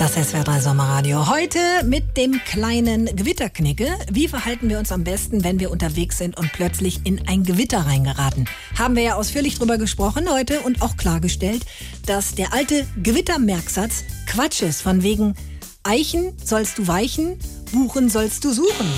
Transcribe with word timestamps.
Das 0.00 0.16
SWR3 0.16 0.62
Sommerradio. 0.62 1.28
Heute 1.28 1.58
mit 1.84 2.16
dem 2.16 2.40
kleinen 2.46 3.14
Gewitterknicke. 3.14 3.86
Wie 4.10 4.28
verhalten 4.28 4.70
wir 4.70 4.78
uns 4.78 4.92
am 4.92 5.04
besten, 5.04 5.44
wenn 5.44 5.60
wir 5.60 5.70
unterwegs 5.70 6.16
sind 6.16 6.38
und 6.38 6.50
plötzlich 6.54 7.00
in 7.04 7.28
ein 7.28 7.44
Gewitter 7.44 7.80
reingeraten? 7.80 8.48
Haben 8.78 8.96
wir 8.96 9.02
ja 9.02 9.16
ausführlich 9.16 9.58
drüber 9.58 9.76
gesprochen 9.76 10.30
heute 10.30 10.62
und 10.62 10.80
auch 10.80 10.96
klargestellt, 10.96 11.66
dass 12.06 12.34
der 12.34 12.54
alte 12.54 12.86
Gewittermerksatz 13.02 14.04
Quatsch 14.26 14.62
ist. 14.62 14.80
Von 14.80 15.02
wegen 15.02 15.34
Eichen 15.82 16.32
sollst 16.42 16.78
du 16.78 16.88
weichen, 16.88 17.38
Buchen 17.70 18.08
sollst 18.08 18.42
du 18.46 18.54
suchen. 18.54 18.90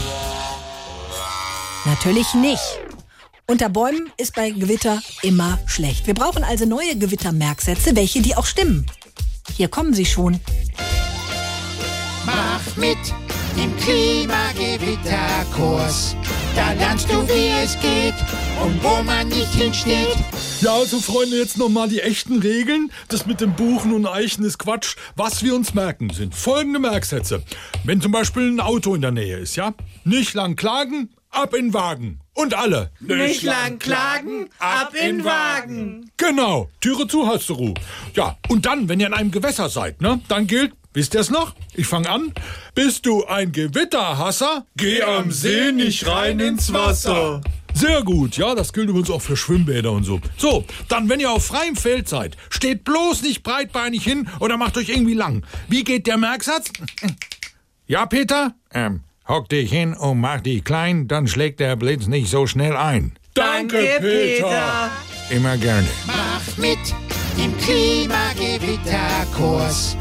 Natürlich 1.84 2.32
nicht. 2.34 2.78
Unter 3.48 3.70
Bäumen 3.70 4.12
ist 4.18 4.36
bei 4.36 4.50
Gewitter 4.50 5.02
immer 5.22 5.58
schlecht. 5.66 6.06
Wir 6.06 6.14
brauchen 6.14 6.44
also 6.44 6.64
neue 6.64 6.94
Gewittermerksätze, 6.94 7.96
welche 7.96 8.22
die 8.22 8.36
auch 8.36 8.46
stimmen. 8.46 8.86
Hier 9.56 9.66
kommen 9.66 9.94
sie 9.94 10.06
schon. 10.06 10.40
Mach 12.64 12.76
mit 12.76 12.98
im 13.56 13.76
Klimagewitterkurs. 13.76 16.14
Da 16.54 16.72
lernst 16.72 17.10
du, 17.10 17.26
wie 17.28 17.48
es 17.62 17.78
geht 17.80 18.14
und 18.62 18.82
wo 18.82 19.02
man 19.02 19.28
nicht 19.28 19.54
hinsteht. 19.54 20.16
Ja, 20.60 20.74
also 20.74 21.00
Freunde, 21.00 21.38
jetzt 21.38 21.56
nochmal 21.58 21.88
die 21.88 22.00
echten 22.00 22.40
Regeln. 22.40 22.90
Das 23.08 23.26
mit 23.26 23.40
dem 23.40 23.54
Buchen 23.54 23.92
und 23.92 24.06
Eichen 24.06 24.44
ist 24.44 24.58
Quatsch. 24.58 24.96
Was 25.16 25.42
wir 25.42 25.54
uns 25.54 25.74
merken, 25.74 26.10
sind 26.10 26.34
folgende 26.34 26.78
Merksätze. 26.78 27.42
Wenn 27.84 28.00
zum 28.00 28.12
Beispiel 28.12 28.50
ein 28.50 28.60
Auto 28.60 28.94
in 28.94 29.02
der 29.02 29.12
Nähe 29.12 29.38
ist, 29.38 29.56
ja? 29.56 29.74
Nicht 30.04 30.34
lang 30.34 30.56
klagen, 30.56 31.10
ab 31.30 31.54
in 31.54 31.74
Wagen. 31.74 32.20
Und 32.34 32.54
alle. 32.54 32.90
Nicht 33.00 33.42
lang 33.42 33.78
klagen, 33.78 34.48
ab 34.58 34.94
in 34.94 35.24
Wagen. 35.24 36.10
Genau. 36.16 36.70
Türe 36.80 37.06
zu, 37.06 37.26
hast 37.26 37.50
du 37.50 37.54
Ruhe. 37.54 37.74
Ja, 38.14 38.38
und 38.48 38.64
dann, 38.64 38.88
wenn 38.88 39.00
ihr 39.00 39.08
in 39.08 39.14
einem 39.14 39.30
Gewässer 39.30 39.68
seid, 39.68 40.00
ne? 40.00 40.20
Dann 40.28 40.46
gilt, 40.46 40.72
wisst 40.94 41.14
ihr 41.14 41.20
es 41.20 41.30
noch? 41.30 41.54
Ich 41.74 41.86
fange 41.86 42.10
an. 42.10 42.32
Bist 42.74 43.06
du 43.06 43.24
ein 43.26 43.52
Gewitterhasser? 43.52 44.66
Geh 44.76 45.02
am 45.02 45.30
See 45.30 45.72
nicht 45.72 46.06
rein 46.06 46.40
ins 46.40 46.72
Wasser. 46.72 47.40
Sehr 47.74 48.02
gut, 48.02 48.36
ja, 48.36 48.54
das 48.54 48.72
gilt 48.72 48.88
übrigens 48.90 49.10
auch 49.10 49.22
für 49.22 49.36
Schwimmbäder 49.36 49.92
und 49.92 50.04
so. 50.04 50.20
So, 50.36 50.64
dann, 50.88 51.08
wenn 51.08 51.20
ihr 51.20 51.30
auf 51.30 51.46
freiem 51.46 51.76
Feld 51.76 52.08
seid, 52.08 52.36
steht 52.50 52.84
bloß 52.84 53.22
nicht 53.22 53.42
breitbeinig 53.42 54.04
hin 54.04 54.28
oder 54.40 54.56
macht 54.56 54.76
euch 54.76 54.90
irgendwie 54.90 55.14
lang. 55.14 55.44
Wie 55.68 55.84
geht 55.84 56.06
der 56.06 56.18
Merksatz? 56.18 56.70
Ja, 57.86 58.06
Peter? 58.06 58.54
Ähm, 58.72 59.00
hock 59.26 59.48
dich 59.48 59.72
hin 59.72 59.94
und 59.94 60.20
mach 60.20 60.40
dich 60.40 60.64
klein, 60.64 61.08
dann 61.08 61.26
schlägt 61.26 61.60
der 61.60 61.76
Blitz 61.76 62.06
nicht 62.06 62.28
so 62.28 62.46
schnell 62.46 62.76
ein. 62.76 63.14
Danke, 63.34 63.98
Peter. 64.00 64.90
Immer 65.30 65.56
gerne. 65.56 65.88
Mach 66.06 66.56
mit 66.58 66.78
im 67.42 67.56
Klimagewitterkurs. 67.58 69.96